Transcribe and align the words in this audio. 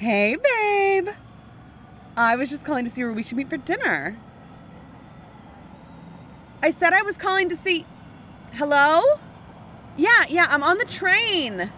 Hey, 0.00 0.34
babe. 0.34 1.10
I 2.16 2.34
was 2.34 2.48
just 2.48 2.64
calling 2.64 2.86
to 2.86 2.90
see 2.90 3.04
where 3.04 3.12
we 3.12 3.22
should 3.22 3.36
meet 3.36 3.50
for 3.50 3.58
dinner. 3.58 4.16
I 6.62 6.70
said 6.70 6.94
I 6.94 7.02
was 7.02 7.18
calling 7.18 7.50
to 7.50 7.56
see. 7.56 7.84
Hello? 8.54 9.02
Yeah, 9.98 10.24
yeah, 10.30 10.46
I'm 10.48 10.62
on 10.62 10.78
the 10.78 10.86
train. 10.86 11.70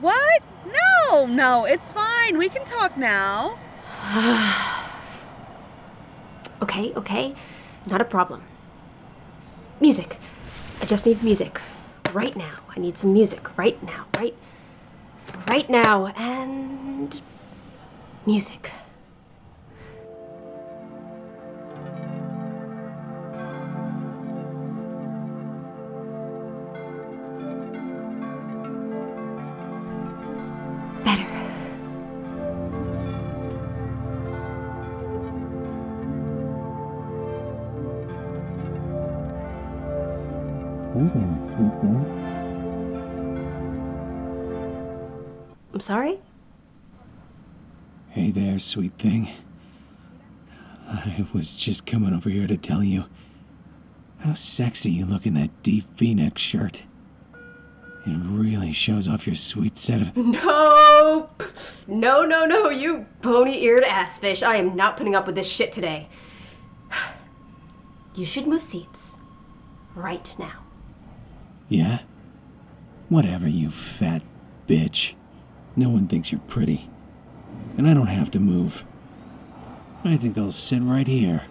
What? 0.00 0.42
No, 0.66 1.26
no, 1.26 1.64
it's 1.64 1.92
fine. 1.92 2.38
We 2.38 2.48
can 2.48 2.64
talk 2.64 2.96
now. 2.96 3.56
Okay, 6.60 6.92
okay. 6.94 7.34
Not 7.86 8.00
a 8.00 8.04
problem. 8.04 8.42
Music. 9.80 10.16
I 10.80 10.86
just 10.86 11.06
need 11.06 11.22
music. 11.22 11.60
Right 12.12 12.36
now. 12.36 12.54
I 12.76 12.78
need 12.78 12.96
some 12.96 13.12
music. 13.12 13.56
Right 13.58 13.82
now. 13.82 14.06
Right. 14.16 14.36
Right 15.48 15.68
now. 15.68 16.06
And. 16.16 17.20
Music. 18.24 18.70
Better. 31.04 31.26
Mm-hmm. 40.94 42.41
I'm 45.72 45.80
sorry? 45.80 46.20
Hey 48.10 48.30
there, 48.30 48.58
sweet 48.58 48.92
thing. 48.98 49.30
I 50.86 51.26
was 51.32 51.56
just 51.56 51.86
coming 51.86 52.12
over 52.12 52.28
here 52.28 52.46
to 52.46 52.58
tell 52.58 52.84
you 52.84 53.04
how 54.18 54.34
sexy 54.34 54.90
you 54.90 55.06
look 55.06 55.26
in 55.26 55.34
that 55.34 55.62
deep 55.62 55.86
v-neck 55.96 56.36
shirt. 56.36 56.82
It 58.04 58.16
really 58.20 58.72
shows 58.72 59.08
off 59.08 59.26
your 59.26 59.36
sweet 59.36 59.78
set 59.78 60.00
of. 60.02 60.16
Nope. 61.02 61.42
No, 61.86 62.24
no, 62.24 62.44
no, 62.44 62.68
you 62.68 63.06
bony 63.22 63.62
eared 63.62 63.84
ass 63.84 64.18
fish. 64.18 64.42
I 64.42 64.56
am 64.56 64.76
not 64.76 64.96
putting 64.96 65.14
up 65.14 65.26
with 65.26 65.34
this 65.34 65.48
shit 65.48 65.72
today. 65.72 66.08
You 68.14 68.26
should 68.26 68.46
move 68.46 68.62
seats. 68.62 69.16
Right 69.94 70.34
now. 70.38 70.64
Yeah? 71.70 72.00
Whatever, 73.08 73.48
you 73.48 73.70
fat 73.70 74.20
bitch. 74.66 75.14
No 75.74 75.88
one 75.88 76.06
thinks 76.06 76.32
you're 76.32 76.40
pretty. 76.42 76.88
And 77.76 77.88
I 77.88 77.94
don't 77.94 78.08
have 78.08 78.30
to 78.32 78.40
move. 78.40 78.84
I 80.04 80.16
think 80.16 80.36
I'll 80.36 80.50
sit 80.50 80.82
right 80.82 81.06
here. 81.06 81.44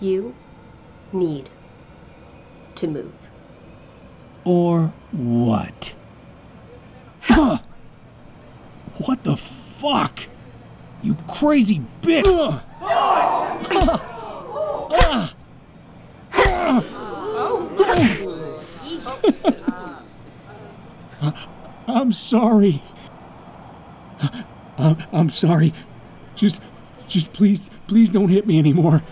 You 0.00 0.34
need 1.12 1.48
to 2.74 2.86
move. 2.88 3.12
Or 4.44 4.92
what? 5.12 5.94
Huh. 7.22 7.58
What 9.06 9.24
the 9.24 9.36
fuck? 9.36 10.20
You 11.02 11.16
crazy 11.28 11.82
bitch! 12.02 12.62
I'm 21.86 22.12
sorry. 22.12 22.82
I'm, 24.78 24.96
I'm 25.12 25.30
sorry. 25.30 25.72
Just, 26.34 26.60
just 27.08 27.32
please, 27.32 27.60
please 27.86 28.10
don't 28.10 28.28
hit 28.28 28.46
me 28.46 28.58
anymore. 28.58 29.02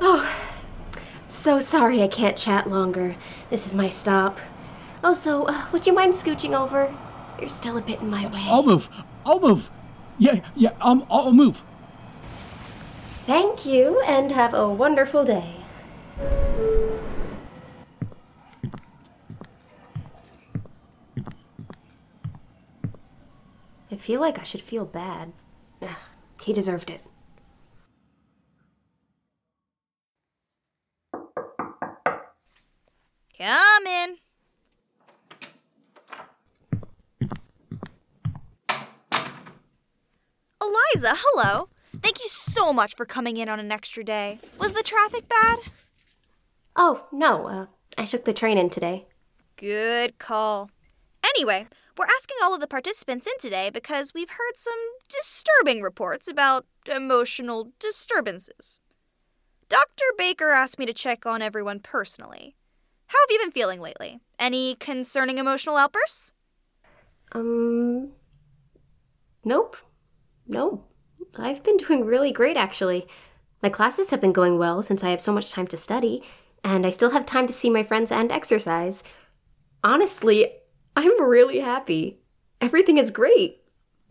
Oh 0.00 0.36
so 1.46 1.60
sorry 1.60 2.02
I 2.02 2.08
can't 2.08 2.36
chat 2.36 2.68
longer. 2.68 3.14
This 3.50 3.68
is 3.68 3.74
my 3.74 3.88
stop. 3.88 4.40
Also, 5.04 5.44
uh, 5.44 5.66
would 5.70 5.86
you 5.86 5.92
mind 5.92 6.12
scooching 6.12 6.58
over? 6.58 6.92
You're 7.38 7.48
still 7.48 7.76
a 7.76 7.80
bit 7.80 8.00
in 8.00 8.10
my 8.10 8.26
way. 8.26 8.42
I'll 8.48 8.64
move. 8.64 8.90
I'll 9.24 9.38
move. 9.38 9.70
Yeah, 10.18 10.40
yeah, 10.56 10.70
um, 10.80 11.06
I'll 11.08 11.32
move. 11.32 11.62
Thank 13.26 13.64
you, 13.64 14.00
and 14.00 14.32
have 14.32 14.54
a 14.54 14.68
wonderful 14.68 15.24
day. 15.24 15.54
Feel 24.06 24.20
like 24.20 24.38
I 24.38 24.44
should 24.44 24.62
feel 24.62 24.84
bad. 24.84 25.32
Ugh, 25.82 25.88
he 26.40 26.52
deserved 26.52 26.90
it. 26.90 27.02
Come 33.36 33.86
in. 33.88 34.18
Eliza, 40.62 41.14
hello. 41.16 41.68
Thank 42.00 42.20
you 42.20 42.28
so 42.28 42.72
much 42.72 42.94
for 42.94 43.04
coming 43.04 43.36
in 43.36 43.48
on 43.48 43.58
an 43.58 43.72
extra 43.72 44.04
day. 44.04 44.38
Was 44.60 44.70
the 44.70 44.84
traffic 44.84 45.28
bad? 45.28 45.58
Oh, 46.76 47.08
no, 47.10 47.48
uh, 47.48 47.66
I 47.98 48.06
took 48.06 48.24
the 48.24 48.32
train 48.32 48.56
in 48.56 48.70
today. 48.70 49.06
Good 49.56 50.20
call. 50.20 50.70
Anyway, 51.36 51.66
we're 51.98 52.06
asking 52.06 52.36
all 52.42 52.54
of 52.54 52.60
the 52.60 52.66
participants 52.66 53.26
in 53.26 53.34
today 53.38 53.68
because 53.68 54.14
we've 54.14 54.30
heard 54.30 54.56
some 54.56 54.72
disturbing 55.06 55.82
reports 55.82 56.28
about 56.28 56.64
emotional 56.90 57.72
disturbances. 57.78 58.80
Dr. 59.68 60.04
Baker 60.16 60.52
asked 60.52 60.78
me 60.78 60.86
to 60.86 60.94
check 60.94 61.26
on 61.26 61.42
everyone 61.42 61.80
personally. 61.80 62.56
How 63.08 63.18
have 63.18 63.30
you 63.30 63.38
been 63.38 63.50
feeling 63.50 63.82
lately? 63.82 64.18
Any 64.38 64.76
concerning 64.76 65.36
emotional 65.36 65.76
outbursts? 65.76 66.32
Um. 67.32 68.12
Nope. 69.44 69.76
No. 70.48 70.84
I've 71.36 71.62
been 71.62 71.76
doing 71.76 72.06
really 72.06 72.32
great, 72.32 72.56
actually. 72.56 73.06
My 73.62 73.68
classes 73.68 74.08
have 74.08 74.22
been 74.22 74.32
going 74.32 74.56
well 74.56 74.82
since 74.82 75.04
I 75.04 75.10
have 75.10 75.20
so 75.20 75.34
much 75.34 75.50
time 75.50 75.66
to 75.66 75.76
study, 75.76 76.22
and 76.64 76.86
I 76.86 76.90
still 76.90 77.10
have 77.10 77.26
time 77.26 77.46
to 77.46 77.52
see 77.52 77.68
my 77.68 77.82
friends 77.82 78.10
and 78.10 78.32
exercise. 78.32 79.02
Honestly, 79.84 80.50
I'm 80.96 81.22
really 81.22 81.60
happy. 81.60 82.18
Everything 82.60 82.96
is 82.96 83.10
great. 83.10 83.60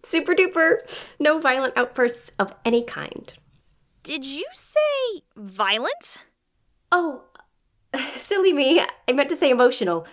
Super 0.03 0.35
duper. 0.35 0.79
No 1.19 1.39
violent 1.39 1.73
outbursts 1.75 2.31
of 2.37 2.53
any 2.63 2.83
kind. 2.83 3.33
Did 4.03 4.23
you 4.23 4.45
say 4.53 5.23
violent? 5.35 6.17
Oh, 6.91 7.23
silly 8.15 8.53
me. 8.53 8.81
I 9.07 9.11
meant 9.13 9.29
to 9.29 9.35
say 9.35 9.49
emotional. 9.49 10.05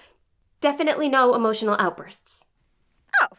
Definitely 0.63 1.11
no 1.11 1.35
emotional 1.35 1.77
outbursts. 1.79 2.47
Oh, 3.21 3.37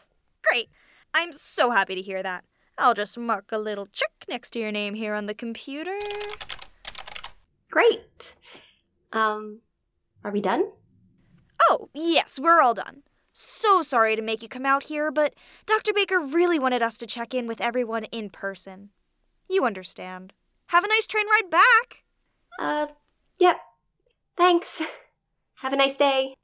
great. 0.48 0.68
I'm 1.12 1.32
so 1.32 1.70
happy 1.70 1.96
to 1.96 2.02
hear 2.02 2.22
that. 2.22 2.44
I'll 2.78 2.94
just 2.94 3.18
mark 3.18 3.50
a 3.50 3.58
little 3.58 3.86
check 3.86 4.24
next 4.28 4.50
to 4.50 4.60
your 4.60 4.70
name 4.70 4.94
here 4.94 5.14
on 5.14 5.26
the 5.26 5.34
computer. 5.34 5.98
Great. 7.70 8.36
Um, 9.12 9.60
are 10.22 10.30
we 10.30 10.40
done? 10.40 10.70
Oh, 11.68 11.88
yes, 11.92 12.38
we're 12.38 12.60
all 12.60 12.74
done. 12.74 13.02
So 13.36 13.82
sorry 13.82 14.14
to 14.14 14.22
make 14.22 14.44
you 14.44 14.48
come 14.48 14.64
out 14.64 14.84
here, 14.84 15.10
but 15.10 15.34
Dr. 15.66 15.92
Baker 15.92 16.20
really 16.20 16.56
wanted 16.56 16.82
us 16.82 16.96
to 16.98 17.06
check 17.06 17.34
in 17.34 17.48
with 17.48 17.60
everyone 17.60 18.04
in 18.04 18.30
person. 18.30 18.90
You 19.50 19.64
understand. 19.64 20.32
Have 20.68 20.84
a 20.84 20.88
nice 20.88 21.08
train 21.08 21.26
ride 21.28 21.50
back. 21.50 22.04
Uh, 22.60 22.86
yep. 23.40 23.58
Thanks. 24.36 24.80
Have 25.56 25.72
a 25.72 25.76
nice 25.76 25.96
day. 25.96 26.36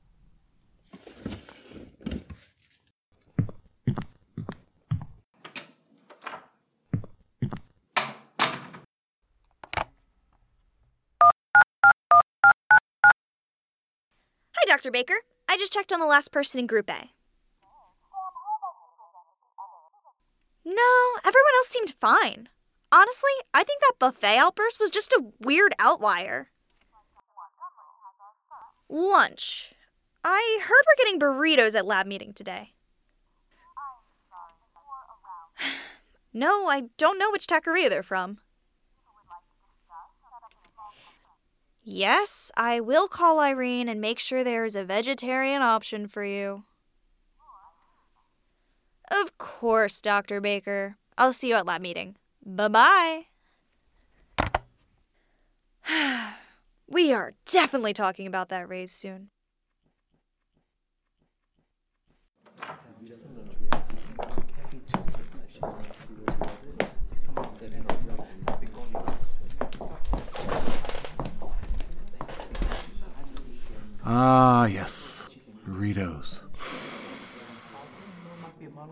Hi, 14.52 14.66
Dr. 14.66 14.90
Baker. 14.90 15.14
I 15.50 15.56
just 15.56 15.72
checked 15.72 15.92
on 15.92 15.98
the 15.98 16.06
last 16.06 16.30
person 16.30 16.60
in 16.60 16.68
Group 16.68 16.88
A. 16.88 17.10
No, 20.64 21.18
everyone 21.24 21.54
else 21.56 21.66
seemed 21.66 21.90
fine. 21.90 22.48
Honestly, 22.92 23.32
I 23.52 23.64
think 23.64 23.80
that 23.80 23.98
buffet 23.98 24.38
outburst 24.38 24.78
was 24.78 24.92
just 24.92 25.12
a 25.12 25.24
weird 25.40 25.74
outlier. 25.80 26.50
Lunch. 28.88 29.74
I 30.22 30.60
heard 30.62 30.84
we're 30.86 31.04
getting 31.04 31.18
burritos 31.18 31.76
at 31.76 31.84
lab 31.84 32.06
meeting 32.06 32.32
today. 32.32 32.70
No, 36.32 36.68
I 36.68 36.82
don't 36.96 37.18
know 37.18 37.32
which 37.32 37.48
taqueria 37.48 37.88
they're 37.88 38.04
from. 38.04 38.38
Yes, 41.82 42.52
I 42.56 42.80
will 42.80 43.08
call 43.08 43.40
Irene 43.40 43.88
and 43.88 44.00
make 44.00 44.18
sure 44.18 44.44
there 44.44 44.64
is 44.64 44.76
a 44.76 44.84
vegetarian 44.84 45.62
option 45.62 46.06
for 46.06 46.24
you. 46.24 46.64
Of 49.10 49.38
course, 49.38 50.00
Dr. 50.00 50.40
Baker. 50.40 50.96
I'll 51.18 51.32
see 51.32 51.48
you 51.48 51.56
at 51.56 51.66
lab 51.66 51.80
meeting. 51.80 52.16
Bye 52.44 52.68
bye. 52.68 53.26
we 56.88 57.12
are 57.12 57.34
definitely 57.44 57.92
talking 57.92 58.26
about 58.26 58.50
that 58.50 58.68
raise 58.68 58.92
soon. 58.92 59.30
Ah, 74.12 74.66
yes. 74.66 75.28
Burritos. 75.64 76.40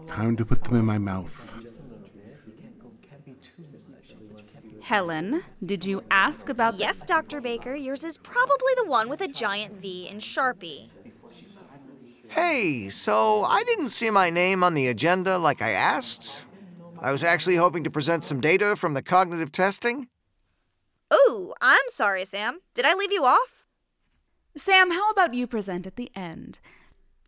Time 0.06 0.36
to 0.36 0.44
put 0.44 0.62
them 0.62 0.76
in 0.76 0.84
my 0.84 0.96
mouth. 0.98 1.54
Helen, 4.80 5.42
did 5.66 5.84
you 5.84 6.02
ask 6.08 6.48
about 6.48 6.74
the- 6.74 6.80
Yes, 6.80 7.02
Dr. 7.04 7.40
Baker, 7.40 7.74
yours 7.74 8.04
is 8.04 8.16
probably 8.16 8.72
the 8.76 8.84
one 8.84 9.08
with 9.08 9.20
a 9.20 9.26
giant 9.26 9.74
V 9.82 10.06
in 10.08 10.18
Sharpie. 10.18 10.88
Hey, 12.28 12.88
so 12.88 13.42
I 13.44 13.64
didn't 13.64 13.88
see 13.88 14.10
my 14.10 14.30
name 14.30 14.62
on 14.62 14.74
the 14.74 14.86
agenda 14.86 15.36
like 15.36 15.60
I 15.60 15.70
asked. 15.70 16.44
I 17.00 17.10
was 17.10 17.24
actually 17.24 17.56
hoping 17.56 17.82
to 17.84 17.90
present 17.90 18.22
some 18.22 18.40
data 18.40 18.76
from 18.76 18.94
the 18.94 19.02
cognitive 19.02 19.50
testing. 19.50 20.08
Ooh, 21.12 21.54
I'm 21.60 21.88
sorry, 21.88 22.24
Sam. 22.24 22.60
Did 22.74 22.84
I 22.84 22.94
leave 22.94 23.12
you 23.12 23.24
off? 23.24 23.57
Sam, 24.58 24.90
how 24.90 25.10
about 25.10 25.34
you 25.34 25.46
present 25.46 25.86
at 25.86 25.94
the 25.94 26.10
end? 26.16 26.58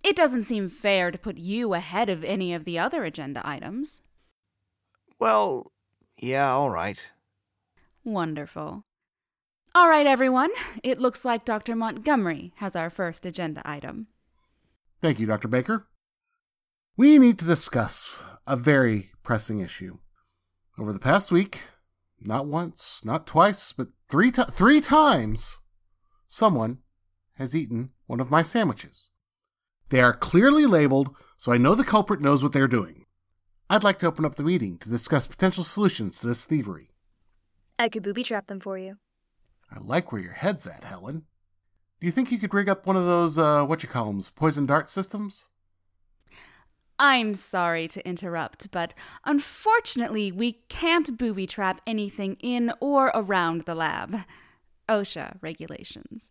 It 0.02 0.16
doesn't 0.16 0.44
seem 0.44 0.68
fair 0.68 1.12
to 1.12 1.18
put 1.18 1.38
you 1.38 1.74
ahead 1.74 2.08
of 2.08 2.24
any 2.24 2.52
of 2.52 2.64
the 2.64 2.76
other 2.76 3.04
agenda 3.04 3.40
items. 3.44 4.02
Well, 5.20 5.66
yeah, 6.18 6.50
all 6.50 6.70
right. 6.70 7.12
Wonderful. 8.02 8.84
All 9.76 9.88
right, 9.88 10.06
everyone. 10.06 10.50
It 10.82 10.98
looks 10.98 11.24
like 11.24 11.44
Dr. 11.44 11.76
Montgomery 11.76 12.52
has 12.56 12.74
our 12.74 12.90
first 12.90 13.24
agenda 13.24 13.62
item. 13.64 14.08
Thank 15.00 15.20
you, 15.20 15.26
Dr. 15.26 15.46
Baker. 15.46 15.86
We 16.96 17.16
need 17.18 17.38
to 17.38 17.44
discuss 17.44 18.24
a 18.44 18.56
very 18.56 19.12
pressing 19.22 19.60
issue. 19.60 19.98
Over 20.80 20.92
the 20.92 20.98
past 20.98 21.30
week, 21.30 21.62
not 22.20 22.46
once, 22.46 23.02
not 23.04 23.28
twice, 23.28 23.72
but 23.72 23.88
three, 24.08 24.32
ti 24.32 24.42
three 24.50 24.80
times, 24.80 25.60
someone 26.26 26.78
has 27.40 27.56
eaten 27.56 27.90
one 28.06 28.20
of 28.20 28.30
my 28.30 28.42
sandwiches. 28.42 29.08
They 29.88 30.00
are 30.00 30.12
clearly 30.12 30.66
labeled, 30.66 31.16
so 31.36 31.52
I 31.52 31.58
know 31.58 31.74
the 31.74 31.84
culprit 31.84 32.20
knows 32.20 32.42
what 32.42 32.52
they're 32.52 32.68
doing. 32.68 33.06
I'd 33.68 33.82
like 33.82 33.98
to 34.00 34.06
open 34.06 34.24
up 34.24 34.34
the 34.34 34.44
meeting 34.44 34.78
to 34.78 34.88
discuss 34.88 35.26
potential 35.26 35.64
solutions 35.64 36.20
to 36.20 36.26
this 36.26 36.44
thievery. 36.44 36.90
I 37.78 37.88
could 37.88 38.02
booby 38.02 38.22
trap 38.22 38.46
them 38.46 38.60
for 38.60 38.76
you. 38.78 38.98
I 39.72 39.78
like 39.80 40.12
where 40.12 40.20
your 40.20 40.32
head's 40.34 40.66
at, 40.66 40.84
Helen. 40.84 41.22
Do 42.00 42.06
you 42.06 42.12
think 42.12 42.30
you 42.30 42.38
could 42.38 42.52
rig 42.52 42.68
up 42.68 42.86
one 42.86 42.96
of 42.96 43.04
those, 43.04 43.38
uh, 43.38 43.64
what 43.64 43.82
you 43.82 43.88
call 43.88 44.08
'ems, 44.08 44.30
poison 44.30 44.66
dart 44.66 44.90
systems? 44.90 45.48
I'm 46.98 47.34
sorry 47.34 47.88
to 47.88 48.06
interrupt, 48.06 48.70
but 48.70 48.92
unfortunately, 49.24 50.30
we 50.30 50.60
can't 50.68 51.16
booby 51.16 51.46
trap 51.46 51.80
anything 51.86 52.36
in 52.40 52.72
or 52.80 53.10
around 53.14 53.62
the 53.62 53.74
lab. 53.74 54.24
OSHA 54.88 55.38
regulations. 55.40 56.30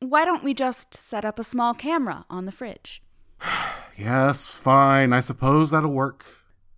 Why 0.00 0.24
don't 0.24 0.44
we 0.44 0.52
just 0.52 0.94
set 0.94 1.24
up 1.24 1.38
a 1.38 1.44
small 1.44 1.72
camera 1.74 2.24
on 2.28 2.46
the 2.46 2.52
fridge? 2.52 3.02
Yes, 3.98 4.54
fine. 4.54 5.14
I 5.14 5.20
suppose 5.20 5.70
that'll 5.70 5.90
work. 5.90 6.26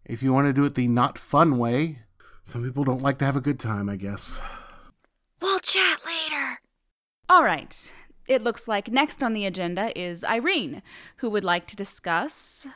If 0.05 0.23
you 0.23 0.33
want 0.33 0.47
to 0.47 0.53
do 0.53 0.65
it 0.65 0.77
the 0.77 0.87
not 0.87 1.19
fun 1.19 1.59
way. 1.59 1.99
Some 2.45 2.63
people 2.63 2.85
don't 2.85 3.03
like 3.03 3.19
to 3.19 3.25
have 3.25 3.35
a 3.35 3.41
good 3.41 3.59
time, 3.59 3.89
I 3.89 3.97
guess. 3.97 4.41
We'll 5.43 5.59
chat 5.59 5.99
later. 6.07 6.61
All 7.29 7.43
right. 7.43 7.93
It 8.29 8.45
looks 8.45 8.69
like 8.69 8.93
next 8.93 9.21
on 9.21 9.33
the 9.33 9.47
agenda 9.47 9.99
is 9.99 10.23
Irene, 10.23 10.81
who 11.17 11.29
would 11.31 11.43
like 11.43 11.67
to 11.67 11.77
discuss 11.77 12.69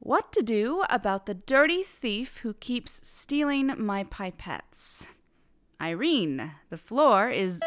what 0.00 0.32
to 0.32 0.42
do 0.42 0.84
about 0.90 1.24
the 1.24 1.34
dirty 1.34 1.82
thief 1.82 2.38
who 2.38 2.52
keeps 2.52 3.00
stealing 3.08 3.72
my 3.78 4.04
pipettes. 4.04 5.06
Irene, 5.80 6.52
the 6.68 6.78
floor 6.78 7.30
is. 7.30 7.60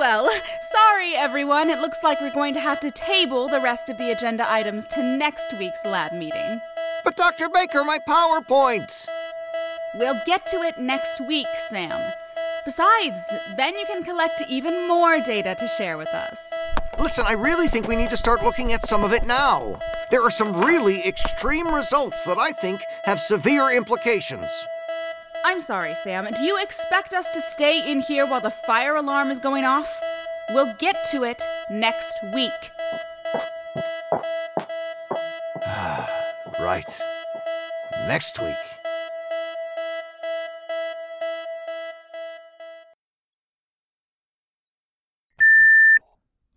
Well, 0.00 0.30
sorry 0.62 1.14
everyone. 1.14 1.68
It 1.68 1.78
looks 1.80 2.02
like 2.02 2.20
we're 2.22 2.32
going 2.32 2.54
to 2.54 2.60
have 2.60 2.80
to 2.80 2.90
table 2.90 3.48
the 3.48 3.60
rest 3.60 3.90
of 3.90 3.98
the 3.98 4.10
agenda 4.10 4.50
items 4.50 4.86
to 4.86 5.02
next 5.02 5.52
week's 5.58 5.84
lab 5.84 6.12
meeting. 6.12 6.60
But 7.04 7.16
Dr. 7.16 7.50
Baker, 7.50 7.84
my 7.84 7.98
PowerPoint! 7.98 9.06
We'll 9.94 10.18
get 10.24 10.46
to 10.46 10.62
it 10.62 10.78
next 10.78 11.20
week, 11.20 11.48
Sam. 11.68 12.12
Besides, 12.64 13.20
then 13.56 13.76
you 13.76 13.84
can 13.86 14.02
collect 14.02 14.42
even 14.48 14.88
more 14.88 15.20
data 15.20 15.54
to 15.58 15.68
share 15.68 15.98
with 15.98 16.08
us. 16.08 16.50
Listen, 16.98 17.26
I 17.28 17.32
really 17.32 17.68
think 17.68 17.86
we 17.86 17.96
need 17.96 18.10
to 18.10 18.16
start 18.16 18.42
looking 18.42 18.72
at 18.72 18.86
some 18.86 19.04
of 19.04 19.12
it 19.12 19.26
now. 19.26 19.78
There 20.10 20.22
are 20.22 20.30
some 20.30 20.64
really 20.64 21.06
extreme 21.06 21.68
results 21.68 22.24
that 22.24 22.38
I 22.38 22.52
think 22.52 22.80
have 23.04 23.20
severe 23.20 23.70
implications. 23.70 24.50
I'm 25.42 25.62
sorry, 25.62 25.94
Sam. 25.94 26.28
Do 26.36 26.42
you 26.44 26.60
expect 26.60 27.14
us 27.14 27.30
to 27.30 27.40
stay 27.40 27.90
in 27.90 28.00
here 28.00 28.26
while 28.26 28.42
the 28.42 28.50
fire 28.50 28.96
alarm 28.96 29.30
is 29.30 29.38
going 29.38 29.64
off? 29.64 29.90
We'll 30.50 30.74
get 30.78 30.96
to 31.12 31.24
it 31.24 31.42
next 31.70 32.18
week. 32.34 32.50
Right. 36.60 37.00
Next 38.06 38.38
week. 38.38 38.54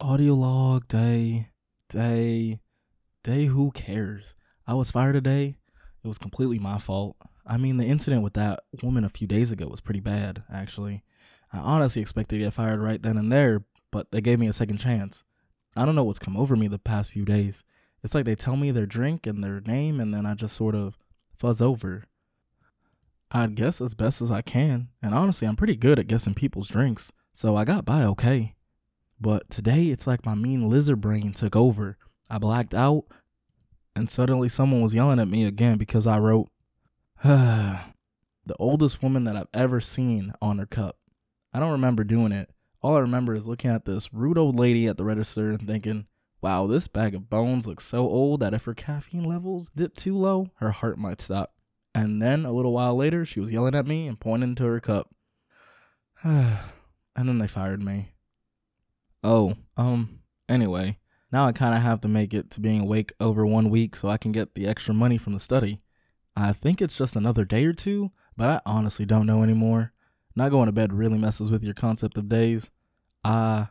Audio 0.01 0.33
log 0.33 0.89
day, 0.89 1.47
day, 1.87 2.59
day. 3.23 3.45
Who 3.45 3.71
cares? 3.71 4.35
I 4.67 4.73
was 4.73 4.91
fired 4.91 5.13
today. 5.13 5.55
It 6.03 6.07
was 6.07 6.17
completely 6.17 6.59
my 6.59 6.79
fault. 6.79 7.15
I 7.45 7.57
mean, 7.57 7.77
the 7.77 7.85
incident 7.85 8.23
with 8.23 8.33
that 8.33 8.61
woman 8.81 9.03
a 9.03 9.09
few 9.09 9.27
days 9.27 9.51
ago 9.51 9.67
was 9.67 9.81
pretty 9.81 9.99
bad, 9.99 10.43
actually. 10.51 11.03
I 11.51 11.59
honestly 11.59 12.01
expected 12.01 12.37
to 12.37 12.43
get 12.45 12.53
fired 12.53 12.79
right 12.79 13.01
then 13.01 13.17
and 13.17 13.31
there, 13.31 13.63
but 13.91 14.11
they 14.11 14.21
gave 14.21 14.39
me 14.39 14.47
a 14.47 14.53
second 14.53 14.77
chance. 14.77 15.23
I 15.75 15.85
don't 15.85 15.95
know 15.95 16.03
what's 16.03 16.19
come 16.19 16.37
over 16.37 16.55
me 16.55 16.67
the 16.67 16.79
past 16.79 17.11
few 17.11 17.25
days. 17.25 17.63
It's 18.03 18.15
like 18.15 18.25
they 18.25 18.35
tell 18.35 18.55
me 18.55 18.71
their 18.71 18.85
drink 18.85 19.27
and 19.27 19.43
their 19.43 19.61
name, 19.61 19.99
and 19.99 20.13
then 20.13 20.25
I 20.25 20.33
just 20.33 20.55
sort 20.55 20.75
of 20.75 20.97
fuzz 21.37 21.61
over. 21.61 22.05
I'd 23.31 23.55
guess 23.55 23.81
as 23.81 23.93
best 23.93 24.21
as 24.21 24.31
I 24.31 24.41
can, 24.41 24.89
and 25.01 25.13
honestly, 25.13 25.47
I'm 25.47 25.55
pretty 25.55 25.75
good 25.75 25.99
at 25.99 26.07
guessing 26.07 26.33
people's 26.33 26.67
drinks, 26.67 27.11
so 27.33 27.55
I 27.55 27.65
got 27.65 27.85
by 27.85 28.03
okay. 28.03 28.55
But 29.19 29.49
today, 29.49 29.85
it's 29.85 30.05
like 30.05 30.25
my 30.25 30.35
mean 30.35 30.69
lizard 30.69 31.01
brain 31.01 31.33
took 31.33 31.55
over. 31.55 31.97
I 32.29 32.37
blacked 32.37 32.73
out, 32.73 33.05
and 33.95 34.09
suddenly 34.09 34.49
someone 34.49 34.81
was 34.81 34.93
yelling 34.93 35.19
at 35.19 35.27
me 35.27 35.45
again 35.45 35.77
because 35.77 36.05
I 36.05 36.19
wrote, 36.19 36.49
the 37.23 38.55
oldest 38.59 39.01
woman 39.01 39.23
that 39.25 39.35
I've 39.35 39.47
ever 39.53 39.79
seen 39.79 40.33
on 40.41 40.57
her 40.59 40.65
cup. 40.65 40.97
I 41.53 41.59
don't 41.59 41.71
remember 41.71 42.03
doing 42.03 42.31
it. 42.31 42.49
All 42.81 42.95
I 42.95 42.99
remember 42.99 43.33
is 43.33 43.47
looking 43.47 43.71
at 43.71 43.85
this 43.85 44.13
rude 44.13 44.37
old 44.37 44.59
lady 44.59 44.87
at 44.87 44.97
the 44.97 45.05
register 45.05 45.49
and 45.49 45.65
thinking, 45.65 46.07
wow, 46.41 46.67
this 46.67 46.87
bag 46.87 47.15
of 47.15 47.29
bones 47.29 47.65
looks 47.65 47.85
so 47.85 47.99
old 47.99 48.41
that 48.41 48.53
if 48.53 48.65
her 48.65 48.73
caffeine 48.73 49.23
levels 49.23 49.69
dip 49.75 49.95
too 49.95 50.17
low, 50.17 50.49
her 50.55 50.71
heart 50.71 50.97
might 50.97 51.21
stop. 51.21 51.53
And 51.95 52.21
then 52.21 52.45
a 52.45 52.51
little 52.51 52.73
while 52.73 52.95
later, 52.95 53.23
she 53.23 53.39
was 53.39 53.51
yelling 53.51 53.75
at 53.75 53.87
me 53.87 54.07
and 54.07 54.19
pointing 54.19 54.55
to 54.55 54.65
her 54.65 54.79
cup. 54.79 55.13
and 56.23 56.57
then 57.15 57.37
they 57.37 57.47
fired 57.47 57.81
me. 57.81 58.13
Oh, 59.23 59.53
um, 59.77 60.19
anyway, 60.49 60.97
now 61.31 61.45
I 61.45 61.53
kind 61.53 61.75
of 61.75 61.81
have 61.81 62.01
to 62.01 62.07
make 62.07 62.33
it 62.33 62.51
to 62.51 62.59
being 62.59 62.81
awake 62.81 63.13
over 63.19 63.45
one 63.45 63.69
week 63.69 63.95
so 63.95 64.09
I 64.09 64.17
can 64.17 64.31
get 64.31 64.55
the 64.55 64.67
extra 64.67 64.93
money 64.93 65.17
from 65.17 65.33
the 65.33 65.39
study. 65.39 65.79
I 66.35 66.53
think 66.53 66.81
it's 66.81 66.97
just 66.97 67.15
another 67.15 67.45
day 67.45 67.65
or 67.65 67.73
two, 67.73 68.11
but 68.35 68.49
I 68.49 68.61
honestly 68.65 69.05
don't 69.05 69.27
know 69.27 69.43
anymore. 69.43 69.93
Not 70.35 70.49
going 70.49 70.65
to 70.65 70.71
bed 70.71 70.91
really 70.91 71.19
messes 71.19 71.51
with 71.51 71.63
your 71.63 71.75
concept 71.75 72.17
of 72.17 72.27
days. 72.27 72.71
I, 73.23 73.67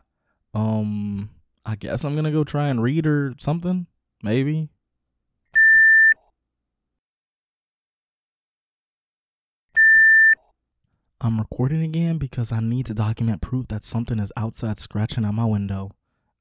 um, 0.53 1.29
I 1.65 1.75
guess 1.75 2.03
I'm 2.03 2.15
gonna 2.15 2.31
go 2.31 2.43
try 2.43 2.69
and 2.69 2.81
read 2.81 3.05
or 3.05 3.35
something. 3.37 3.87
Maybe. 4.21 4.69
I'm 11.21 11.39
recording 11.39 11.83
again 11.83 12.17
because 12.17 12.51
I 12.51 12.59
need 12.59 12.85
to 12.87 12.93
document 12.93 13.41
proof 13.41 13.67
that 13.69 13.85
something 13.85 14.19
is 14.19 14.33
outside 14.35 14.77
scratching 14.77 15.23
at 15.23 15.33
my 15.33 15.45
window. 15.45 15.91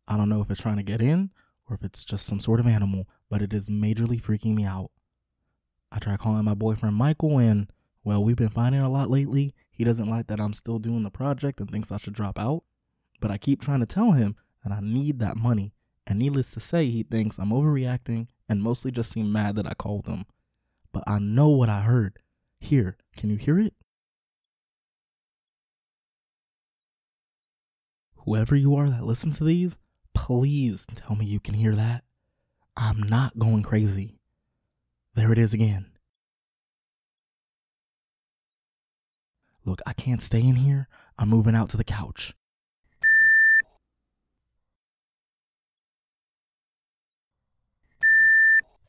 I 0.08 0.16
don't 0.16 0.28
know 0.28 0.40
if 0.40 0.50
it's 0.50 0.60
trying 0.60 0.78
to 0.78 0.82
get 0.82 1.00
in 1.00 1.30
or 1.70 1.74
if 1.74 1.84
it's 1.84 2.04
just 2.04 2.26
some 2.26 2.40
sort 2.40 2.58
of 2.58 2.66
animal, 2.66 3.08
but 3.30 3.42
it 3.42 3.52
is 3.52 3.68
majorly 3.68 4.20
freaking 4.20 4.56
me 4.56 4.64
out. 4.64 4.90
I 5.92 5.98
tried 5.98 6.20
calling 6.20 6.44
my 6.44 6.54
boyfriend 6.54 6.96
Michael, 6.96 7.38
and 7.38 7.70
well, 8.02 8.24
we've 8.24 8.36
been 8.36 8.48
fighting 8.48 8.80
a 8.80 8.88
lot 8.88 9.10
lately. 9.10 9.54
He 9.70 9.84
doesn't 9.84 10.08
like 10.08 10.26
that 10.28 10.40
I'm 10.40 10.54
still 10.54 10.78
doing 10.78 11.02
the 11.02 11.10
project 11.10 11.60
and 11.60 11.70
thinks 11.70 11.92
I 11.92 11.98
should 11.98 12.14
drop 12.14 12.38
out. 12.38 12.64
But 13.20 13.30
I 13.30 13.36
keep 13.36 13.60
trying 13.60 13.80
to 13.80 13.86
tell 13.86 14.12
him 14.12 14.36
that 14.64 14.72
I 14.72 14.80
need 14.80 15.18
that 15.18 15.36
money. 15.36 15.74
And 16.06 16.18
needless 16.18 16.50
to 16.52 16.60
say, 16.60 16.86
he 16.86 17.02
thinks 17.02 17.38
I'm 17.38 17.50
overreacting 17.50 18.26
and 18.48 18.62
mostly 18.62 18.90
just 18.90 19.12
seem 19.12 19.30
mad 19.30 19.54
that 19.56 19.66
I 19.66 19.74
called 19.74 20.06
him. 20.06 20.24
But 20.92 21.04
I 21.06 21.18
know 21.18 21.50
what 21.50 21.68
I 21.68 21.82
heard. 21.82 22.18
Here, 22.58 22.96
can 23.16 23.28
you 23.30 23.36
hear 23.36 23.58
it? 23.60 23.74
Whoever 28.24 28.56
you 28.56 28.74
are 28.76 28.88
that 28.88 29.04
listens 29.04 29.38
to 29.38 29.44
these, 29.44 29.76
please 30.14 30.86
tell 30.94 31.16
me 31.16 31.26
you 31.26 31.40
can 31.40 31.54
hear 31.54 31.76
that. 31.76 32.04
I'm 32.76 33.02
not 33.02 33.38
going 33.38 33.62
crazy. 33.62 34.16
There 35.14 35.32
it 35.32 35.38
is 35.38 35.52
again. 35.52 35.86
Look, 39.64 39.80
I 39.86 39.92
can't 39.92 40.22
stay 40.22 40.40
in 40.40 40.56
here. 40.56 40.88
I'm 41.18 41.28
moving 41.28 41.54
out 41.54 41.68
to 41.70 41.76
the 41.76 41.84
couch. 41.84 42.34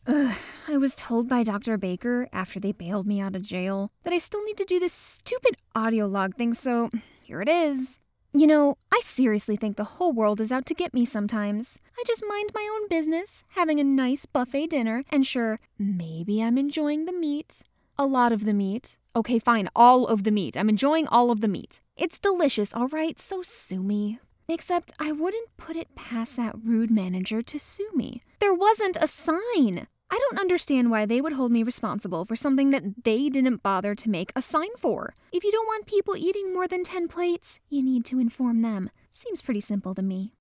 Ugh, 0.08 0.36
I 0.68 0.78
was 0.78 0.96
told 0.96 1.30
by 1.30 1.44
Dr. 1.44 1.78
Baker 1.78 2.28
after 2.34 2.60
they 2.60 2.72
bailed 2.72 3.08
me 3.08 3.22
out 3.22 3.36
of 3.36 3.42
jail 3.42 3.92
that 4.04 4.14
I 4.14 4.18
still 4.18 4.44
need 4.44 4.58
to 4.58 4.66
do 4.66 4.80
this 4.80 4.94
stupid 4.94 5.56
audio 5.76 6.08
log 6.08 6.36
thing, 6.36 6.54
so 6.54 6.90
here 7.22 7.42
it 7.42 7.48
is. 7.48 8.00
You 8.36 8.48
know, 8.48 8.80
I 8.92 9.00
seriously 9.04 9.56
think 9.56 9.78
the 9.78 9.84
whole 9.84 10.12
world 10.12 10.42
is 10.42 10.52
out 10.52 10.66
to 10.66 10.74
get 10.74 10.92
me 10.92 11.06
sometimes. 11.06 11.78
I 11.96 12.04
just 12.08 12.24
mind 12.28 12.50
my 12.56 12.68
own 12.74 12.88
business, 12.88 13.44
having 13.50 13.80
a 13.80 13.84
nice 13.84 14.26
buffet 14.26 14.72
dinner, 14.72 15.04
and 15.12 15.24
sure, 15.24 15.60
maybe 15.78 16.42
I'm 16.42 16.58
enjoying 16.58 17.06
the 17.06 17.14
meat. 17.14 17.62
A 17.96 18.08
lot 18.08 18.32
of 18.32 18.46
the 18.46 18.54
meat. 18.56 18.98
Okay, 19.16 19.38
fine, 19.38 19.70
all 19.76 20.08
of 20.08 20.24
the 20.24 20.32
meat. 20.32 20.58
I'm 20.58 20.68
enjoying 20.68 21.08
all 21.10 21.30
of 21.30 21.42
the 21.42 21.48
meat. 21.48 21.80
It's 21.96 22.18
delicious, 22.18 22.74
all 22.74 22.88
right, 22.88 23.20
so 23.20 23.44
sue 23.44 23.84
me. 23.84 24.18
Except 24.50 24.92
I 25.00 25.12
wouldn't 25.12 25.56
put 25.56 25.76
it 25.76 25.94
past 25.94 26.36
that 26.38 26.56
rude 26.64 26.90
manager 26.90 27.44
to 27.44 27.60
sue 27.60 27.90
me. 27.94 28.24
There 28.40 28.56
wasn't 28.56 28.98
a 29.00 29.08
sign. 29.08 29.86
I 30.10 30.20
don't 30.20 30.40
understand 30.40 30.92
why 30.92 31.06
they 31.06 31.22
would 31.22 31.34
hold 31.34 31.52
me 31.52 31.64
responsible 31.64 32.26
for 32.26 32.36
something 32.36 32.70
that 32.70 33.04
they 33.04 33.30
didn't 33.30 33.64
bother 33.64 33.96
to 33.96 34.10
make 34.10 34.32
a 34.36 34.42
sign 34.42 34.70
for. 34.78 35.14
If 35.32 35.44
you 35.44 35.52
don't 35.52 35.66
want 35.66 35.88
people 35.88 36.16
eating 36.16 36.54
more 36.54 36.68
than 36.68 36.84
10 36.84 37.08
plates, 37.08 37.60
you 37.70 37.84
need 37.84 38.06
to 38.06 38.20
inform 38.20 38.62
them. 38.62 38.90
Seems 39.12 39.42
pretty 39.42 39.62
simple 39.62 39.96
to 39.96 40.02
me. 40.02 40.34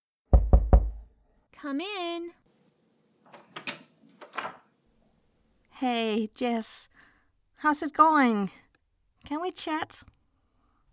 Come 1.53 1.81
in. 1.81 2.31
Hey, 5.71 6.29
Jess. 6.35 6.89
How's 7.57 7.83
it 7.83 7.93
going? 7.93 8.51
Can 9.25 9.41
we 9.41 9.51
chat? 9.53 10.03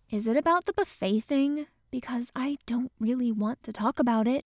Is 0.09 0.25
it 0.25 0.37
about 0.37 0.65
the 0.65 0.73
buffet 0.73 1.21
thing? 1.21 1.67
Because 1.91 2.31
I 2.35 2.57
don't 2.65 2.91
really 2.99 3.31
want 3.31 3.61
to 3.63 3.73
talk 3.73 3.99
about 3.99 4.27
it. 4.27 4.45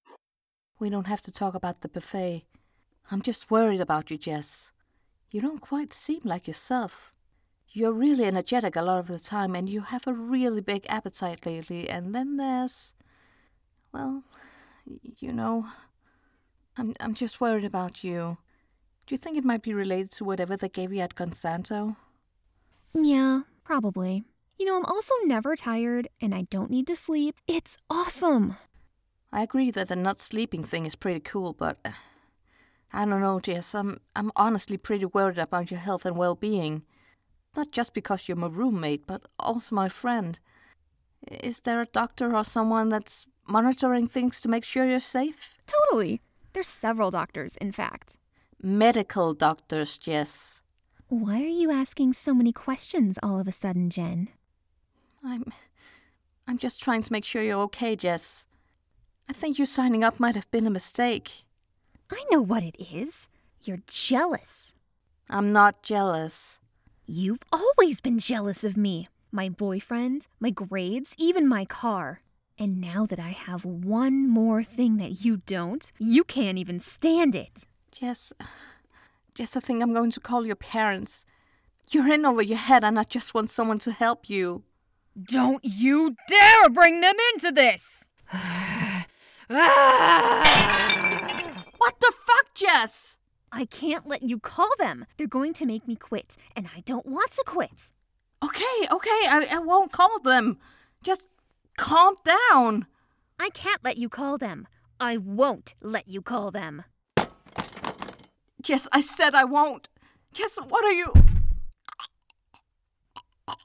We 0.79 0.89
don't 0.89 1.07
have 1.07 1.21
to 1.21 1.31
talk 1.31 1.53
about 1.53 1.81
the 1.81 1.89
buffet. 1.89 2.45
I'm 3.11 3.21
just 3.21 3.51
worried 3.51 3.81
about 3.81 4.11
you, 4.11 4.17
Jess. 4.17 4.71
You 5.31 5.41
don't 5.41 5.61
quite 5.61 5.93
seem 5.93 6.21
like 6.23 6.47
yourself. 6.47 7.13
You're 7.69 7.91
really 7.91 8.25
energetic 8.25 8.75
a 8.75 8.81
lot 8.81 8.99
of 8.99 9.07
the 9.07 9.19
time, 9.19 9.55
and 9.55 9.67
you 9.67 9.81
have 9.81 10.05
a 10.07 10.13
really 10.13 10.61
big 10.61 10.85
appetite 10.89 11.45
lately, 11.45 11.89
and 11.89 12.13
then 12.13 12.37
there's. 12.37 12.93
Well, 13.91 14.23
you 15.19 15.33
know. 15.33 15.67
I'm, 16.75 16.95
I'm 16.99 17.13
just 17.13 17.39
worried 17.39 17.65
about 17.65 18.03
you. 18.03 18.37
Do 19.05 19.13
you 19.13 19.17
think 19.17 19.37
it 19.37 19.45
might 19.45 19.61
be 19.61 19.73
related 19.73 20.11
to 20.11 20.23
whatever 20.23 20.57
they 20.57 20.69
gave 20.69 20.91
you 20.93 21.01
at 21.01 21.15
Consanto? 21.15 21.97
Yeah, 22.93 23.41
probably. 23.63 24.23
You 24.57 24.65
know, 24.65 24.77
I'm 24.77 24.85
also 24.85 25.13
never 25.25 25.55
tired, 25.55 26.07
and 26.21 26.33
I 26.33 26.43
don't 26.49 26.71
need 26.71 26.87
to 26.87 26.95
sleep. 26.95 27.35
It's 27.47 27.77
awesome. 27.89 28.57
I 29.31 29.43
agree 29.43 29.71
that 29.71 29.89
the 29.89 29.95
not 29.95 30.19
sleeping 30.19 30.63
thing 30.63 30.85
is 30.85 30.95
pretty 30.95 31.19
cool, 31.19 31.53
but 31.53 31.77
uh, 31.83 31.91
I 32.93 33.05
don't 33.05 33.21
know, 33.21 33.39
Jess. 33.39 33.73
I'm 33.73 33.99
I'm 34.15 34.31
honestly 34.35 34.77
pretty 34.77 35.05
worried 35.05 35.39
about 35.39 35.71
your 35.71 35.79
health 35.79 36.05
and 36.05 36.15
well-being. 36.15 36.83
Not 37.55 37.71
just 37.71 37.93
because 37.93 38.27
you're 38.27 38.37
my 38.37 38.47
roommate, 38.47 39.05
but 39.07 39.23
also 39.39 39.75
my 39.75 39.89
friend. 39.89 40.39
Is 41.27 41.61
there 41.61 41.81
a 41.81 41.85
doctor 41.85 42.35
or 42.35 42.43
someone 42.43 42.89
that's 42.89 43.25
monitoring 43.47 44.07
things 44.07 44.41
to 44.41 44.49
make 44.49 44.63
sure 44.63 44.85
you're 44.85 44.99
safe? 44.99 45.57
Totally. 45.67 46.21
There's 46.53 46.67
several 46.67 47.11
doctors, 47.11 47.55
in 47.57 47.71
fact. 47.71 48.17
Medical 48.61 49.33
doctors, 49.33 49.97
Jess. 49.97 50.61
Why 51.07 51.41
are 51.41 51.57
you 51.61 51.71
asking 51.71 52.13
so 52.13 52.33
many 52.33 52.51
questions 52.51 53.19
all 53.21 53.39
of 53.39 53.47
a 53.47 53.51
sudden, 53.51 53.89
Jenn? 53.89 54.29
I'm 55.23 55.45
I'm 56.47 56.57
just 56.57 56.81
trying 56.81 57.01
to 57.03 57.11
make 57.11 57.25
sure 57.25 57.41
you're 57.41 57.61
okay, 57.63 57.95
Jess. 57.95 58.45
I 59.29 59.33
think 59.33 59.57
you 59.57 59.65
signing 59.65 60.03
up 60.03 60.19
might 60.19 60.35
have 60.35 60.49
been 60.51 60.67
a 60.67 60.71
mistake. 60.71 61.42
I 62.13 62.23
know 62.29 62.41
what 62.41 62.63
it 62.63 62.75
is. 62.79 63.27
You're 63.63 63.81
jealous. 63.87 64.75
I'm 65.29 65.51
not 65.51 65.83
jealous. 65.83 66.59
You've 67.05 67.39
always 67.51 67.99
been 67.99 68.19
jealous 68.19 68.63
of 68.63 68.77
me. 68.77 69.07
My 69.31 69.49
boyfriend, 69.49 70.27
my 70.39 70.51
grades, 70.51 71.15
even 71.17 71.47
my 71.47 71.65
car. 71.65 72.21
And 72.59 72.79
now 72.79 73.07
that 73.07 73.19
I 73.19 73.29
have 73.29 73.65
one 73.65 74.29
more 74.29 74.63
thing 74.63 74.97
that 74.97 75.25
you 75.25 75.37
don't, 75.45 75.91
you 75.97 76.23
can't 76.23 76.59
even 76.59 76.79
stand 76.79 77.33
it. 77.33 77.65
Jess, 77.91 78.31
Jess, 79.33 79.57
I 79.57 79.59
think 79.59 79.81
I'm 79.81 79.93
going 79.93 80.11
to 80.11 80.19
call 80.19 80.45
your 80.45 80.55
parents. 80.55 81.25
You're 81.89 82.13
in 82.13 82.25
over 82.25 82.41
your 82.41 82.59
head, 82.59 82.83
and 82.83 82.99
I 82.99 83.03
just 83.03 83.33
want 83.33 83.49
someone 83.49 83.79
to 83.79 83.91
help 83.91 84.29
you. 84.29 84.63
Don't 85.21 85.63
you 85.63 86.15
dare 86.27 86.69
bring 86.69 87.01
them 87.01 87.15
into 87.33 87.51
this! 87.51 88.09
Fuck, 88.25 89.07
ah! 89.49 90.92
Jess? 92.63 93.17
I 93.51 93.65
can't 93.65 94.07
let 94.07 94.23
you 94.23 94.39
call 94.39 94.69
them. 94.79 95.05
They're 95.17 95.27
going 95.27 95.53
to 95.53 95.65
make 95.65 95.85
me 95.85 95.95
quit, 95.95 96.37
and 96.55 96.69
I 96.75 96.79
don't 96.81 97.05
want 97.05 97.31
to 97.31 97.43
quit. 97.45 97.91
Okay, 98.43 98.87
okay, 98.89 99.09
I, 99.09 99.47
I 99.51 99.59
won't 99.59 99.91
call 99.91 100.19
them. 100.19 100.57
Just 101.03 101.27
calm 101.77 102.15
down. 102.23 102.87
I 103.37 103.49
can't 103.49 103.83
let 103.83 103.97
you 103.97 104.07
call 104.07 104.37
them. 104.37 104.67
I 104.99 105.17
won't 105.17 105.75
let 105.81 106.07
you 106.07 106.21
call 106.21 106.51
them. 106.51 106.83
Jess, 108.61 108.87
I 108.93 109.01
said 109.01 109.35
I 109.35 109.43
won't. 109.43 109.89
Jess, 110.33 110.55
what 110.55 110.85
are 110.85 110.93
you. 110.93 111.11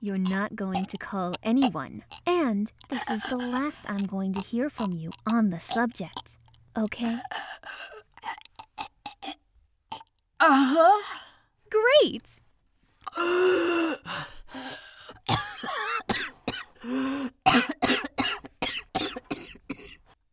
You're 0.01 0.19
not 0.19 0.57
going 0.57 0.87
to 0.87 0.97
call 0.97 1.35
anyone. 1.45 2.03
And 2.27 2.73
this 2.89 3.09
is 3.09 3.23
the 3.25 3.37
last 3.37 3.89
I'm 3.89 4.07
going 4.07 4.33
to 4.35 4.41
hear 4.41 4.69
from 4.69 4.93
you 4.93 5.11
on 5.25 5.51
the 5.51 5.61
subject. 5.61 6.37
Okay? 6.77 7.19
Uh 10.41 10.75
huh. 10.77 11.03
Great! 11.69 12.39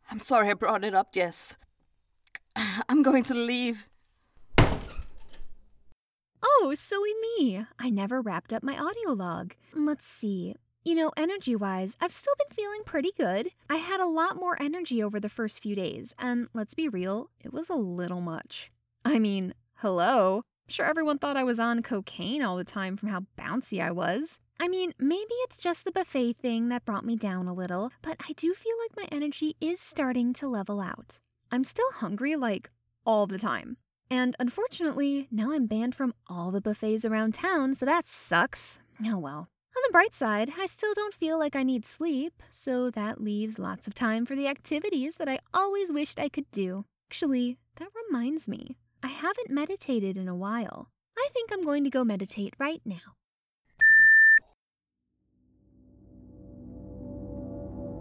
I'm 0.10 0.20
sorry 0.20 0.50
I 0.50 0.54
brought 0.54 0.84
it 0.84 0.94
up, 0.94 1.12
Jess. 1.12 1.58
I'm 2.56 3.02
going 3.02 3.24
to 3.24 3.34
leave. 3.34 3.90
Oh, 6.44 6.74
silly 6.76 7.14
me. 7.38 7.66
I 7.80 7.90
never 7.90 8.22
wrapped 8.22 8.54
up 8.54 8.62
my 8.62 8.78
audio 8.78 9.12
log. 9.12 9.56
Let's 9.74 10.06
see. 10.06 10.54
You 10.84 10.94
know, 10.94 11.12
energy 11.18 11.56
wise, 11.56 11.98
I've 12.00 12.14
still 12.14 12.36
been 12.38 12.56
feeling 12.56 12.84
pretty 12.86 13.12
good. 13.18 13.50
I 13.72 13.78
had 13.78 14.00
a 14.00 14.06
lot 14.06 14.36
more 14.36 14.62
energy 14.62 15.02
over 15.02 15.20
the 15.20 15.30
first 15.30 15.64
few 15.64 15.76
days, 15.76 16.14
and 16.20 16.48
let's 16.54 16.76
be 16.76 16.88
real, 16.88 17.32
it 17.44 17.52
was 17.52 17.70
a 17.70 17.76
little 17.76 18.22
much. 18.22 18.72
I 19.04 19.18
mean, 19.18 19.56
hello. 19.80 20.38
I'm 20.38 20.72
sure 20.72 20.86
everyone 20.86 21.18
thought 21.18 21.36
I 21.36 21.44
was 21.44 21.60
on 21.60 21.84
cocaine 21.84 22.42
all 22.42 22.56
the 22.56 22.64
time 22.64 22.96
from 22.96 23.10
how 23.10 23.26
bouncy 23.38 23.84
I 23.84 23.92
was. 23.92 24.40
I 24.60 24.70
mean, 24.70 24.94
maybe 24.98 25.34
it's 25.44 25.58
just 25.58 25.84
the 25.84 25.92
buffet 25.92 26.38
thing 26.38 26.70
that 26.70 26.86
brought 26.86 27.06
me 27.06 27.18
down 27.18 27.48
a 27.48 27.54
little, 27.54 27.92
but 28.02 28.16
I 28.22 28.32
do 28.34 28.54
feel 28.54 28.74
like 28.82 28.96
my 28.96 29.16
energy 29.16 29.56
is 29.60 29.82
starting 29.82 30.32
to 30.36 30.48
level 30.48 30.80
out. 30.80 31.20
I'm 31.52 31.66
still 31.66 31.92
hungry, 31.96 32.38
like, 32.38 32.70
all 33.06 33.28
the 33.28 33.38
time. 33.38 33.76
And 34.10 34.36
unfortunately, 34.40 35.28
now 35.30 35.52
I'm 35.52 35.68
banned 35.68 35.94
from 35.94 36.14
all 36.28 36.52
the 36.52 36.62
buffets 36.62 37.04
around 37.04 37.34
town, 37.34 37.74
so 37.74 37.86
that 37.86 38.08
sucks. 38.08 38.80
Oh 39.06 39.18
well. 39.18 39.50
On 39.78 39.84
the 39.86 39.92
bright 39.92 40.14
side, 40.14 40.52
I 40.58 40.68
still 40.68 40.94
don't 40.94 41.14
feel 41.14 41.38
like 41.38 41.56
I 41.56 41.64
need 41.64 41.86
sleep, 41.86 42.42
so 42.50 42.90
that 42.92 43.22
leaves 43.22 43.60
lots 43.60 43.88
of 43.88 43.94
time 43.94 44.26
for 44.26 44.36
the 44.36 44.48
activities 44.48 45.18
that 45.18 45.28
I 45.28 45.40
always 45.54 45.92
wished 45.92 46.18
I 46.18 46.30
could 46.30 46.50
do. 46.52 46.86
Actually, 47.10 47.58
that 47.76 47.90
reminds 48.08 48.48
me, 48.48 48.78
I 49.06 49.10
haven't 49.10 49.52
meditated 49.52 50.18
in 50.18 50.28
a 50.28 50.34
while. 50.34 50.90
I 51.16 51.30
think 51.32 51.52
I'm 51.54 51.64
going 51.64 51.84
to 51.84 51.92
go 51.92 52.04
meditate 52.04 52.56
right 52.58 52.82
now. 52.84 53.14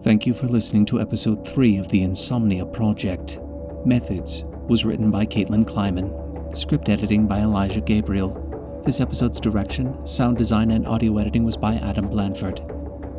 Thank 0.02 0.26
you 0.26 0.32
for 0.32 0.49
listening 0.49 0.87
to 0.87 1.02
episode 1.02 1.46
3 1.46 1.76
of 1.76 1.88
the 1.88 2.02
Insomnia 2.02 2.64
Project. 2.64 3.38
Methods 3.84 4.44
was 4.66 4.87
written 4.87 5.11
by 5.11 5.26
Caitlin 5.26 5.68
Kleiman. 5.68 6.11
Script 6.54 6.88
editing 6.88 7.26
by 7.26 7.40
Elijah 7.40 7.82
Gabriel. 7.82 8.82
This 8.87 9.02
episode's 9.02 9.38
direction, 9.38 10.06
sound 10.06 10.38
design, 10.38 10.70
and 10.70 10.88
audio 10.88 11.18
editing 11.18 11.44
was 11.44 11.58
by 11.58 11.75
Adam 11.75 12.08
Blanford. 12.08 12.62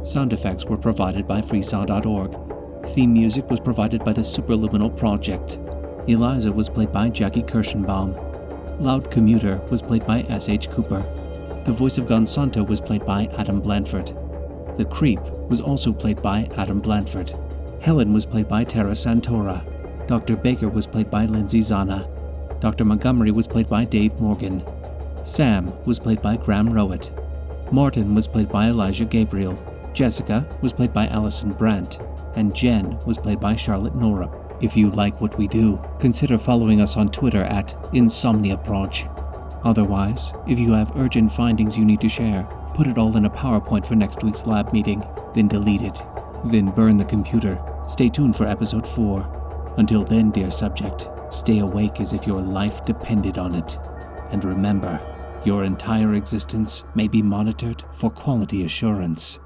Sound 0.02 0.34
effects 0.34 0.66
were 0.66 0.76
provided 0.76 1.28
by 1.28 1.40
freesound.org. 1.40 2.96
Theme 2.96 3.14
music 3.14 3.48
was 3.48 3.60
provided 3.60 4.04
by 4.04 4.14
the 4.14 4.22
Superluminal 4.22 4.98
Project. 4.98 5.60
Eliza 6.08 6.52
was 6.52 6.70
played 6.70 6.92
by 6.92 7.10
Jaqui 7.10 7.48
Kerschenbaum. 7.48 8.80
Loud 8.80 9.10
Commuter 9.10 9.58
was 9.72 9.82
played 9.82 10.06
by 10.06 10.22
S.H. 10.30 10.70
Cooper. 10.70 11.04
The 11.66 11.72
voice 11.72 11.98
of 11.98 12.06
Gonsanto 12.06 12.68
was 12.68 12.80
played 12.80 13.06
by 13.06 13.26
Adam 13.38 13.60
Blanford. 13.60 14.16
The 14.78 14.86
Creep 14.86 15.22
was 15.50 15.62
also 15.62 15.92
played 15.92 16.22
by 16.22 16.48
Adam 16.58 16.80
Blanford. 16.80 17.34
Helen 17.82 18.14
was 18.14 18.26
played 18.26 18.48
by 18.48 18.64
Tara 18.64 18.92
Santora. 18.92 19.64
Dr. 20.08 20.36
Baker 20.36 20.70
was 20.70 20.86
played 20.86 21.10
by 21.10 21.26
Lindsay 21.26 21.60
Zana. 21.60 22.08
Dr. 22.60 22.86
Montgomery 22.86 23.32
was 23.32 23.48
played 23.48 23.68
by 23.68 23.86
Dave 23.86 24.20
Morgan. 24.20 24.64
Sam 25.24 25.74
was 25.86 25.98
played 26.00 26.22
by 26.22 26.38
Graham 26.38 26.70
Rowat. 26.70 27.10
Martin 27.72 28.14
was 28.14 28.28
played 28.28 28.50
by 28.50 28.68
Elijah 28.68 29.06
Gabriel. 29.06 29.58
Jessica 29.94 30.48
was 30.62 30.72
played 30.72 30.94
by 30.94 31.08
Allison 31.08 31.54
Brandt. 31.54 31.98
And 32.36 32.54
Jenn 32.54 33.00
was 33.06 33.18
played 33.18 33.40
by 33.40 33.56
Charlotte 33.56 33.96
Norup. 33.96 34.45
If 34.62 34.78
you 34.78 34.90
like 34.90 35.20
what 35.20 35.38
we 35.38 35.48
do, 35.48 35.80
consider 36.00 36.38
following 36.38 36.80
us 36.80 36.96
on 36.96 37.10
Twitter 37.10 37.44
at 37.44 37.76
InsomniaProj. 37.92 39.62
Otherwise, 39.66 40.32
if 40.48 40.58
you 40.58 40.72
have 40.72 40.96
urgent 40.96 41.32
findings 41.32 41.78
you 41.78 41.84
need 41.84 42.00
to 42.02 42.10
share, 42.10 42.48
put 42.74 42.88
it 42.88 42.98
all 42.98 43.18
in 43.18 43.26
a 43.26 43.30
PowerPoint 43.30 43.86
for 43.86 43.96
next 43.96 44.24
week's 44.24 44.46
lab 44.46 44.72
meeting, 44.72 45.04
then 45.34 45.48
delete 45.48 45.82
it. 45.82 46.02
Then 46.46 46.72
burn 46.72 46.98
the 46.98 47.06
computer. 47.06 47.60
Stay 47.88 48.10
tuned 48.10 48.36
for 48.36 48.46
episode 48.46 48.88
4. 48.88 49.74
Until 49.78 50.04
then, 50.04 50.32
dear 50.32 50.52
subject, 50.52 51.10
stay 51.32 51.60
awake 51.60 52.00
as 52.00 52.14
if 52.14 52.26
your 52.26 52.42
life 52.42 52.86
depended 52.86 53.38
on 53.38 53.56
it. 53.56 53.78
And 54.32 54.44
remember, 54.44 55.02
your 55.44 55.64
entire 55.64 56.14
existence 56.16 56.86
may 56.96 57.08
be 57.08 57.22
monitored 57.22 57.84
for 57.92 58.10
quality 58.10 58.66
assurance. 58.66 59.40